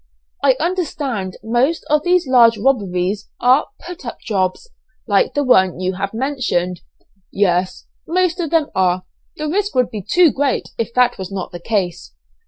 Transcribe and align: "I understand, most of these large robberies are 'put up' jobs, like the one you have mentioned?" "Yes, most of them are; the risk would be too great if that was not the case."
"I 0.43 0.55
understand, 0.59 1.37
most 1.43 1.85
of 1.87 2.01
these 2.01 2.25
large 2.27 2.57
robberies 2.57 3.29
are 3.39 3.67
'put 3.85 4.03
up' 4.03 4.19
jobs, 4.21 4.67
like 5.05 5.35
the 5.35 5.43
one 5.43 5.79
you 5.79 5.93
have 5.93 6.11
mentioned?" 6.11 6.81
"Yes, 7.31 7.85
most 8.07 8.39
of 8.39 8.49
them 8.49 8.71
are; 8.73 9.05
the 9.37 9.47
risk 9.47 9.75
would 9.75 9.91
be 9.91 10.01
too 10.01 10.31
great 10.31 10.69
if 10.79 10.91
that 10.95 11.19
was 11.19 11.31
not 11.31 11.51
the 11.51 11.59
case." 11.59 12.15